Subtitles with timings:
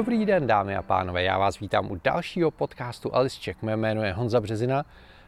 [0.00, 3.62] Dobrý den, dámy a pánové, já vás vítám u dalšího podcastu Alice Check.
[3.62, 4.84] Mé jméno je Honza Březina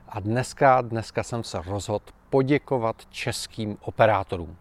[0.09, 4.57] a dneska, dneska jsem se rozhodl poděkovat českým operátorům.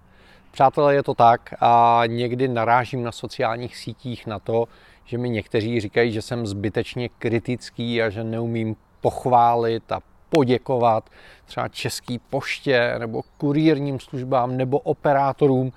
[0.51, 4.67] Přátelé, je to tak a někdy narážím na sociálních sítích na to,
[5.05, 11.09] že mi někteří říkají, že jsem zbytečně kritický a že neumím pochválit a poděkovat
[11.45, 15.73] třeba český poště nebo kurírním službám nebo operátorům.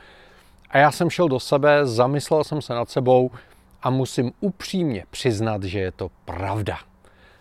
[0.70, 3.30] A já jsem šel do sebe, zamyslel jsem se nad sebou
[3.84, 6.78] a musím upřímně přiznat, že je to pravda.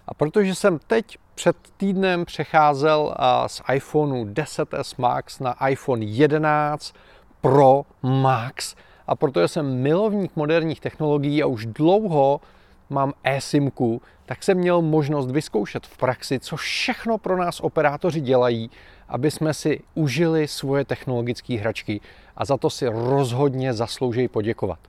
[0.07, 3.15] A protože jsem teď před týdnem přecházel
[3.47, 6.93] z iPhoneu 10s Max na iPhone 11
[7.41, 8.75] Pro Max
[9.07, 12.41] a protože jsem milovník moderních technologií a už dlouho
[12.89, 18.71] mám eSIMku, tak jsem měl možnost vyzkoušet v praxi, co všechno pro nás operátoři dělají,
[19.07, 22.01] aby jsme si užili svoje technologické hračky
[22.35, 24.79] a za to si rozhodně zaslouží poděkovat.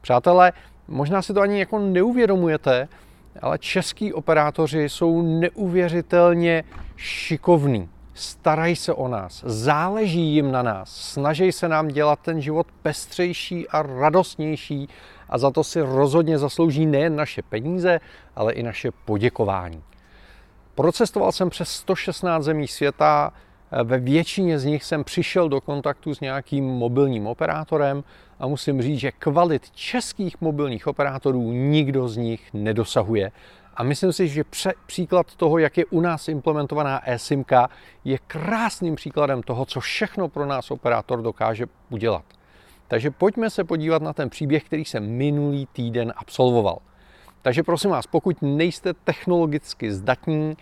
[0.00, 0.52] Přátelé,
[0.88, 2.88] možná si to ani jako neuvědomujete,
[3.42, 6.64] ale český operátoři jsou neuvěřitelně
[6.96, 7.88] šikovní.
[8.14, 13.68] Starají se o nás, záleží jim na nás, snaží se nám dělat ten život pestřejší
[13.68, 14.88] a radostnější
[15.28, 18.00] a za to si rozhodně zaslouží nejen naše peníze,
[18.36, 19.82] ale i naše poděkování.
[20.74, 23.32] Procestoval jsem přes 116 zemí světa,
[23.84, 28.04] ve většině z nich jsem přišel do kontaktu s nějakým mobilním operátorem
[28.38, 33.32] a musím říct, že kvalit českých mobilních operátorů nikdo z nich nedosahuje.
[33.76, 34.44] A myslím si, že
[34.86, 37.68] příklad toho, jak je u nás implementovaná eSIMka,
[38.04, 42.24] je krásným příkladem toho, co všechno pro nás operátor dokáže udělat.
[42.88, 46.78] Takže pojďme se podívat na ten příběh, který jsem minulý týden absolvoval.
[47.42, 50.56] Takže prosím vás, pokud nejste technologicky zdatní,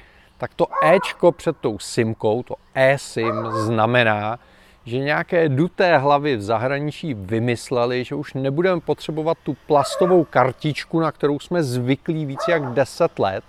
[0.44, 4.38] tak to Ečko před tou SIMkou, to eSIM, znamená,
[4.84, 11.12] že nějaké duté hlavy v zahraničí vymysleli, že už nebudeme potřebovat tu plastovou kartičku, na
[11.12, 13.44] kterou jsme zvyklí víc jak 10 let,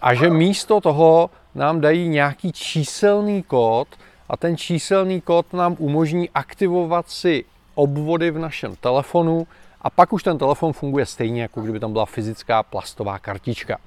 [0.00, 3.88] a že místo toho nám dají nějaký číselný kód
[4.28, 7.44] a ten číselný kód nám umožní aktivovat si
[7.74, 9.46] obvody v našem telefonu
[9.82, 13.78] a pak už ten telefon funguje stejně, jako kdyby tam byla fyzická plastová kartička.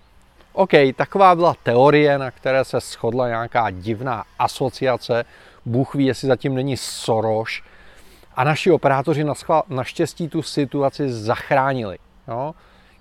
[0.59, 5.25] OK, taková byla teorie, na které se shodla nějaká divná asociace.
[5.65, 7.61] Bůh ví, jestli zatím není Soros.
[8.35, 9.25] A naši operátoři
[9.69, 11.97] naštěstí tu situaci zachránili.
[12.27, 12.55] Jo?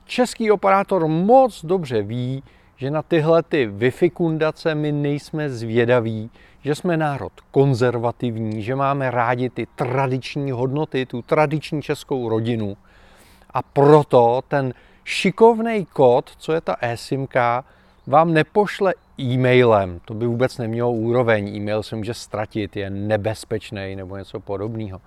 [0.05, 2.43] Český operátor moc dobře ví,
[2.77, 6.31] že na tyhle ty vyfikundace my nejsme zvědaví,
[6.65, 12.77] že jsme národ konzervativní, že máme rádi ty tradiční hodnoty, tu tradiční českou rodinu.
[13.51, 14.75] A proto ten
[15.09, 17.65] šikovný kód, co je ta eSIMka,
[18.07, 20.01] vám nepošle e-mailem.
[20.05, 21.57] To by vůbec nemělo úroveň.
[21.57, 25.01] E-mail se může ztratit, je nebezpečný nebo něco podobného.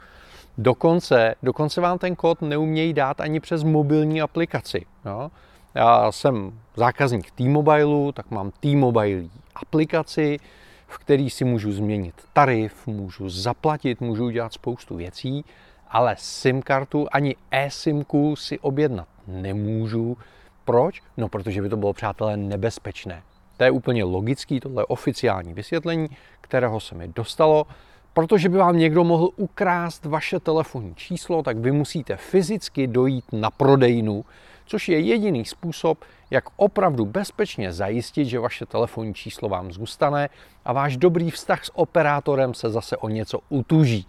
[0.57, 4.85] Dokonce, dokonce vám ten kód neumějí dát ani přes mobilní aplikaci.
[5.05, 5.31] No.
[5.75, 9.23] Já jsem zákazník T-Mobile, tak mám T-Mobile
[9.55, 10.39] aplikaci,
[10.87, 15.45] v který si můžu změnit tarif, můžu zaplatit, můžu udělat spoustu věcí,
[15.91, 20.17] ale SIM kartu ani e-SIMku si objednat nemůžu.
[20.65, 21.01] Proč?
[21.17, 23.23] No, protože by to bylo, přátelé, nebezpečné.
[23.57, 26.07] To je úplně logický, tohle je oficiální vysvětlení,
[26.41, 27.67] kterého se mi dostalo.
[28.13, 33.51] Protože by vám někdo mohl ukrást vaše telefonní číslo, tak vy musíte fyzicky dojít na
[33.51, 34.25] prodejnu,
[34.65, 40.29] což je jediný způsob, jak opravdu bezpečně zajistit, že vaše telefonní číslo vám zůstane
[40.65, 44.07] a váš dobrý vztah s operátorem se zase o něco utuží.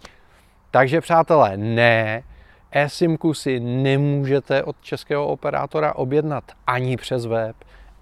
[0.73, 2.23] Takže přátelé, ne,
[2.71, 7.55] eSIMku si nemůžete od českého operátora objednat ani přes web,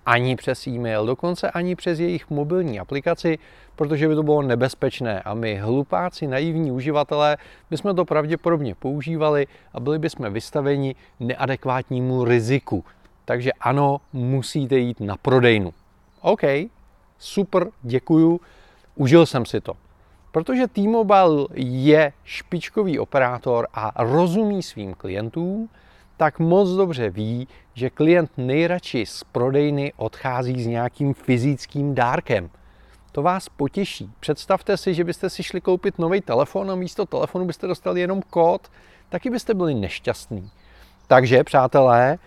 [0.05, 3.39] ani přes e-mail, dokonce ani přes jejich mobilní aplikaci,
[3.75, 7.37] protože by to bylo nebezpečné a my hlupáci, naivní uživatelé
[7.69, 12.85] bychom to pravděpodobně používali a byli bychom vystaveni neadekvátnímu riziku.
[13.25, 15.73] Takže ano, musíte jít na prodejnu.
[16.21, 16.41] OK,
[17.17, 18.39] super, děkuju,
[18.95, 19.73] užil jsem si to.
[20.31, 25.69] Protože T-Mobile je špičkový operátor a rozumí svým klientům,
[26.17, 32.49] tak moc dobře ví, že klient nejradši z prodejny odchází s nějakým fyzickým dárkem.
[33.11, 34.11] To vás potěší.
[34.19, 38.21] Představte si, že byste si šli koupit nový telefon a místo telefonu byste dostali jenom
[38.21, 38.71] kód,
[39.09, 40.51] taky byste byli nešťastní.
[41.07, 42.17] Takže, přátelé,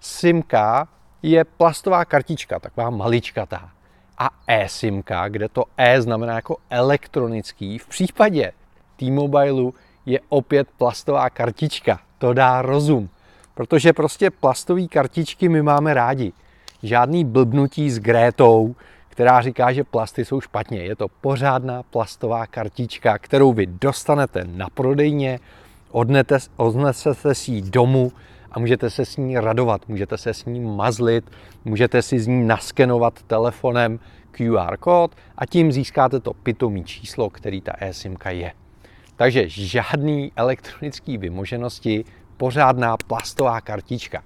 [0.00, 0.88] SIMka
[1.22, 3.70] je plastová kartička, taková maličkatá
[4.20, 7.78] a eSIMka, kde to E znamená jako elektronický.
[7.78, 8.52] V případě
[8.96, 9.74] T-Mobileu
[10.06, 12.00] je opět plastová kartička.
[12.18, 13.08] To dá rozum.
[13.54, 16.32] Protože prostě plastové kartičky my máme rádi.
[16.82, 18.74] Žádný blbnutí s Grétou,
[19.08, 20.78] která říká, že plasty jsou špatně.
[20.78, 25.40] Je to pořádná plastová kartička, kterou vy dostanete na prodejně,
[26.56, 28.12] odnesete si ji domů
[28.52, 31.30] a můžete se s ní radovat, můžete se s ní mazlit,
[31.64, 34.00] můžete si z ní naskenovat telefonem
[34.30, 38.52] QR kód a tím získáte to pitomý číslo, který ta eSIMka je.
[39.16, 42.04] Takže žádný elektronický vymoženosti,
[42.36, 44.22] pořádná plastová kartička.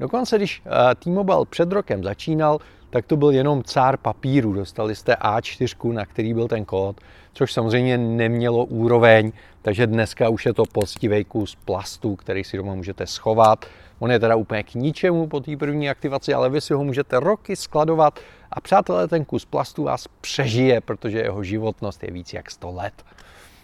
[0.00, 2.58] Dokonce, když eh, T-Mobile před rokem začínal,
[2.90, 4.52] tak to byl jenom cár papíru.
[4.52, 7.00] Dostali jste A4, na který byl ten kód,
[7.32, 9.32] což samozřejmě nemělo úroveň,
[9.62, 13.66] takže dneska už je to poctivý kus plastu, který si doma můžete schovat.
[13.98, 17.20] On je teda úplně k ničemu po té první aktivaci, ale vy si ho můžete
[17.20, 18.20] roky skladovat
[18.50, 23.04] a přátelé, ten kus plastu vás přežije, protože jeho životnost je víc jak 100 let.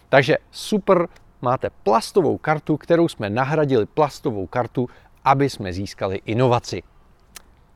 [0.08, 1.08] Takže super,
[1.42, 4.88] máte plastovou kartu, kterou jsme nahradili plastovou kartu,
[5.24, 6.82] aby jsme získali inovaci.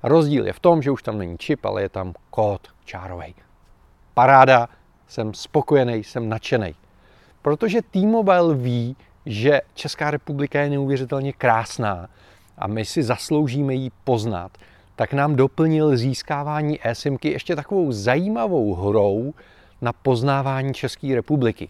[0.03, 3.35] Rozdíl je v tom, že už tam není čip, ale je tam kód čárovej.
[4.15, 4.69] Paráda,
[5.13, 6.75] jsem spokojený, jsem nadšený.
[7.43, 12.09] Protože T-Mobile ví, že Česká republika je neuvěřitelně krásná
[12.59, 14.59] a my si zasloužíme ji poznat,
[14.97, 19.35] tak nám doplnil získávání eSIMky ještě takovou zajímavou hrou
[19.81, 21.69] na poznávání České republiky.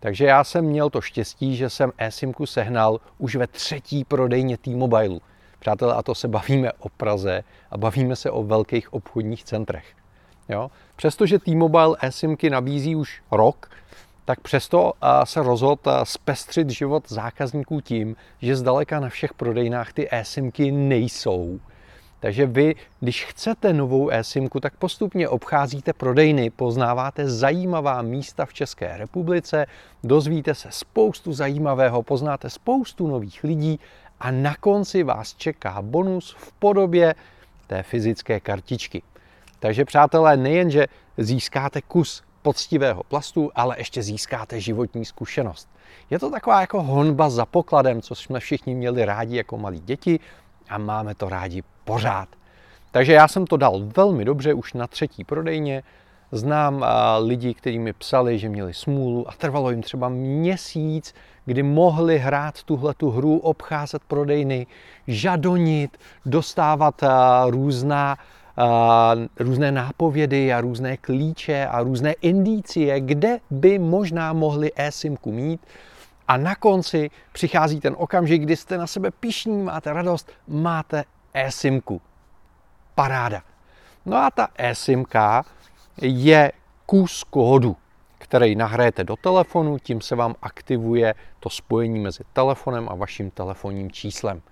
[0.00, 5.20] Takže já jsem měl to štěstí, že jsem eSIMku sehnal už ve třetí prodejně T-Mobile.
[5.58, 9.84] Přátelé, a to se bavíme o Praze a bavíme se o velkých obchodních centrech.
[10.48, 10.70] Jo?
[10.96, 13.70] Přestože T-Mobile eSIMky nabízí už rok,
[14.24, 14.92] tak přesto
[15.24, 21.60] se rozhodl zpestřit život zákazníků tím, že zdaleka na všech prodejnách ty eSIMky nejsou.
[22.20, 28.96] Takže vy, když chcete novou eSIMku, tak postupně obcházíte prodejny, poznáváte zajímavá místa v České
[28.96, 29.66] republice,
[30.04, 33.80] dozvíte se spoustu zajímavého, poznáte spoustu nových lidí
[34.20, 37.14] a na konci vás čeká bonus v podobě
[37.66, 39.02] té fyzické kartičky.
[39.64, 40.86] Takže přátelé, nejenže
[41.18, 45.68] získáte kus poctivého plastu, ale ještě získáte životní zkušenost.
[46.10, 50.20] Je to taková jako honba za pokladem, co jsme všichni měli rádi jako malí děti
[50.68, 52.28] a máme to rádi pořád.
[52.90, 55.82] Takže já jsem to dal velmi dobře už na třetí prodejně.
[56.32, 56.84] Znám
[57.18, 61.14] lidi, kteří mi psali, že měli smůlu a trvalo jim třeba měsíc,
[61.44, 64.66] kdy mohli hrát tuhle tu hru, obcházet prodejny,
[65.06, 67.02] žadonit, dostávat
[67.46, 68.16] různá
[69.38, 75.66] různé nápovědy a různé klíče a různé indicie, kde by možná mohli e-simku mít.
[76.28, 81.04] A na konci přichází ten okamžik, kdy jste na sebe pišní, máte radost, máte
[81.34, 82.00] e-simku.
[82.94, 83.42] Paráda.
[84.06, 85.44] No a ta e-simka
[86.02, 86.52] je
[86.86, 87.76] kus kódu,
[88.18, 93.90] který nahrajete do telefonu, tím se vám aktivuje to spojení mezi telefonem a vaším telefonním
[93.90, 94.42] číslem.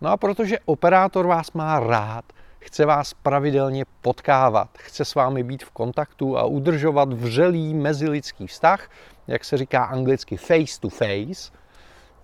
[0.00, 2.24] No a protože operátor vás má rád,
[2.68, 8.90] chce vás pravidelně potkávat, chce s vámi být v kontaktu a udržovat vřelý mezilidský vztah,
[9.26, 11.52] jak se říká anglicky face to face,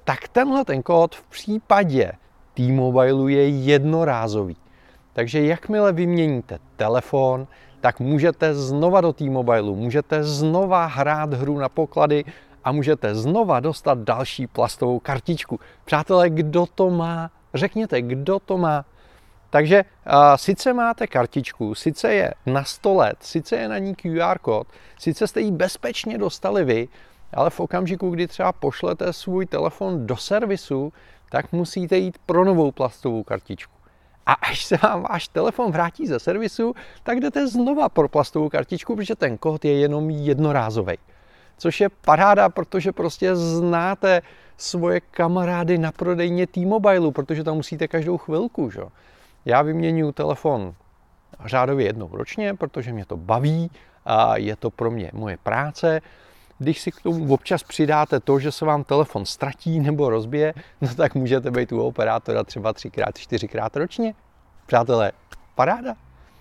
[0.05, 2.12] tak tenhle ten kód v případě
[2.55, 4.56] T-Mobile je jednorázový.
[5.12, 7.46] Takže jakmile vyměníte telefon,
[7.81, 12.25] tak můžete znova do T-Mobile, můžete znova hrát hru na poklady
[12.64, 15.61] a můžete znova dostat další plastovou kartičku.
[15.85, 17.31] Přátelé, kdo to má?
[17.55, 18.85] Řekněte, kdo to má?
[19.54, 24.38] Takže a, sice máte kartičku, sice je na 100 let, sice je na ní QR
[24.38, 24.66] kód,
[24.98, 26.88] sice jste ji bezpečně dostali vy,
[27.32, 30.93] ale v okamžiku, kdy třeba pošlete svůj telefon do servisu,
[31.31, 33.72] tak musíte jít pro novou plastovou kartičku.
[34.26, 38.96] A až se vám váš telefon vrátí ze servisu, tak jdete znova pro plastovou kartičku,
[38.96, 40.94] protože ten kód je jenom jednorázový.
[41.58, 44.22] Což je paráda, protože prostě znáte
[44.56, 48.70] svoje kamarády na prodejně T-Mobile, protože tam musíte každou chvilku.
[48.70, 48.81] Že?
[49.44, 50.74] Já vyměňuji telefon
[51.44, 53.70] řádově jednou ročně, protože mě to baví
[54.05, 56.01] a je to pro mě moje práce.
[56.58, 60.94] Když si k tomu občas přidáte to, že se vám telefon ztratí nebo rozbije, no
[60.94, 64.15] tak můžete být u operátora třeba třikrát, čtyřikrát ročně.
[64.67, 65.13] Přátelé,
[65.55, 65.94] paráda.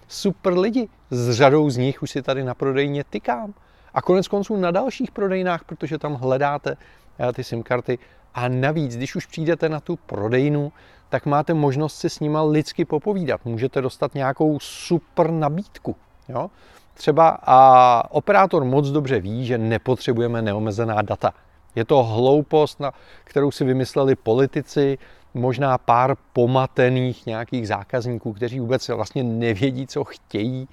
[0.07, 0.89] Super lidi.
[1.09, 3.53] S řadou z nich už si tady na prodejně tykám.
[3.93, 6.77] A konec konců na dalších prodejnách, protože tam hledáte
[7.19, 7.99] eh, ty SIM karty.
[8.35, 10.71] A navíc, když už přijdete na tu prodejnu,
[11.09, 13.45] tak máte možnost si s nima lidsky popovídat.
[13.45, 15.95] Můžete dostat nějakou super nabídku.
[16.29, 16.49] Jo?
[16.93, 21.33] Třeba a operátor moc dobře ví, že nepotřebujeme neomezená data.
[21.75, 22.91] Je to hloupost, na
[23.23, 24.97] kterou si vymysleli politici,
[25.33, 30.67] možná pár pomatených nějakých zákazníků, kteří vůbec vlastně nevědí, co chtějí.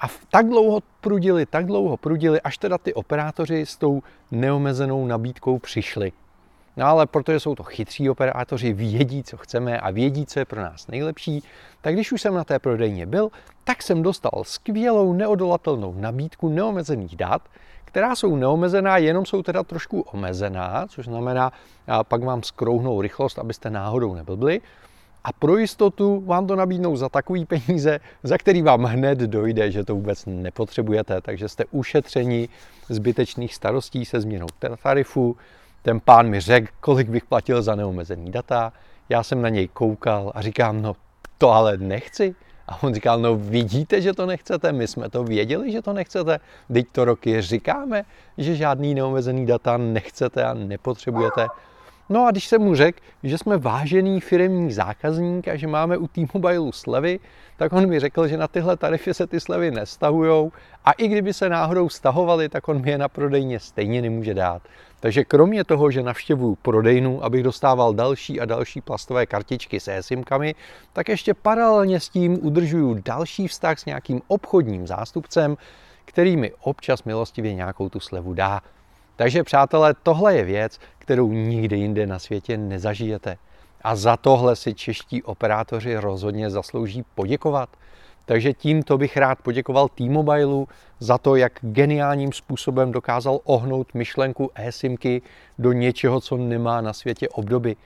[0.00, 5.58] A tak dlouho prudili, tak dlouho prudili, až teda ty operátoři s tou neomezenou nabídkou
[5.58, 6.12] přišli.
[6.76, 10.60] No ale protože jsou to chytří operátoři, vědí, co chceme a vědí, co je pro
[10.60, 11.42] nás nejlepší,
[11.80, 13.28] tak když už jsem na té prodejně byl,
[13.64, 17.42] tak jsem dostal skvělou neodolatelnou nabídku neomezených dat,
[17.84, 21.52] která jsou neomezená, jenom jsou teda trošku omezená, což znamená,
[22.02, 24.60] pak vám skrouhnou rychlost, abyste náhodou neblbli.
[25.24, 29.84] a pro jistotu vám to nabídnou za takový peníze, za který vám hned dojde, že
[29.84, 32.48] to vůbec nepotřebujete, takže jste ušetřeni
[32.88, 34.46] zbytečných starostí se změnou
[34.82, 35.36] tarifu.
[35.82, 38.72] Ten pán mi řekl, kolik bych platil za neomezený data,
[39.08, 40.96] já jsem na něj koukal a říkám, no
[41.38, 42.34] to ale nechci.
[42.68, 46.40] A on říkal, no vidíte, že to nechcete, my jsme to věděli, že to nechcete.
[46.72, 48.04] Teď to roky říkáme,
[48.38, 51.46] že žádný neomezený data nechcete a nepotřebujete.
[52.08, 56.08] No a když jsem mu řekl, že jsme vážený firmní zákazník a že máme u
[56.08, 57.20] T-Mobile slevy,
[57.56, 60.52] tak on mi řekl, že na tyhle tarify se ty slevy nestahujou
[60.84, 64.62] a i kdyby se náhodou stahovaly, tak on mi je na prodejně stejně nemůže dát.
[65.00, 70.54] Takže kromě toho, že navštěvuju prodejnu, abych dostával další a další plastové kartičky s e-simkami,
[70.92, 75.56] tak ještě paralelně s tím udržuju další vztah s nějakým obchodním zástupcem,
[76.04, 78.60] který mi občas milostivě nějakou tu slevu dá.
[79.16, 83.36] Takže přátelé, tohle je věc, kterou nikde jinde na světě nezažijete.
[83.82, 87.68] A za tohle si čeští operátoři rozhodně zaslouží poděkovat.
[88.24, 90.64] Takže tímto bych rád poděkoval T-Mobile
[91.00, 95.22] za to, jak geniálním způsobem dokázal ohnout myšlenku e-simky
[95.58, 97.76] do něčeho, co nemá na světě obdoby.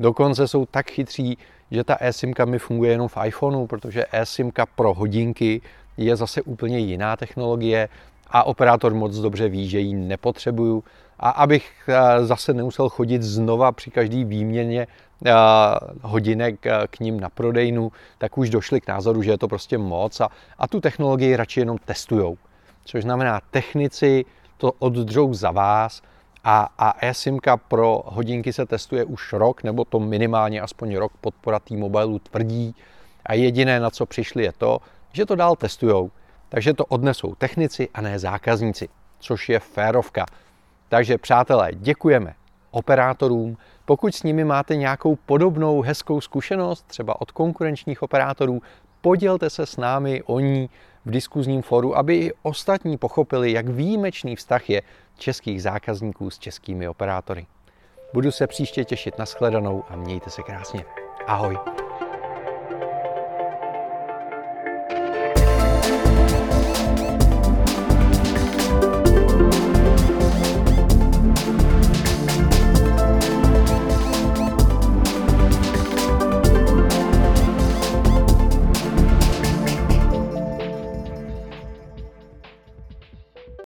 [0.00, 1.38] Dokonce jsou tak chytří,
[1.70, 5.60] že ta e-simka mi funguje jenom v iPhoneu, protože e-simka pro hodinky
[5.96, 7.88] je zase úplně jiná technologie
[8.30, 10.84] a operátor moc dobře ví, že ji nepotřebuju.
[11.20, 14.86] A abych eh, zase nemusel chodit znova při každý výměně
[15.26, 15.32] eh,
[16.02, 19.78] hodinek eh, k ním na prodejnu, tak už došli k názoru, že je to prostě
[19.78, 22.38] moc a, a tu technologii radši jenom testujou.
[22.84, 24.24] Což znamená, technici
[24.56, 26.02] to oddřou za vás
[26.44, 31.58] a, a eSIMka pro hodinky se testuje už rok, nebo to minimálně aspoň rok podpora
[31.58, 32.74] T-Mobile tvrdí.
[33.26, 34.78] A jediné, na co přišli, je to,
[35.12, 36.10] že to dál testujou.
[36.48, 38.88] Takže to odnesou technici a ne zákazníci,
[39.18, 40.26] což je férovka.
[40.88, 42.34] Takže přátelé, děkujeme
[42.70, 43.56] operátorům.
[43.84, 48.62] Pokud s nimi máte nějakou podobnou hezkou zkušenost, třeba od konkurenčních operátorů,
[49.00, 50.70] podělte se s námi o ní
[51.04, 54.82] v diskuzním foru, aby i ostatní pochopili, jak výjimečný vztah je
[55.18, 57.46] českých zákazníků s českými operátory.
[58.14, 60.84] Budu se příště těšit na shledanou a mějte se krásně.
[61.26, 61.87] Ahoj.